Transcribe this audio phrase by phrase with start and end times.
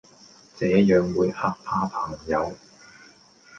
[0.57, 2.53] 這樣會嚇怕朋友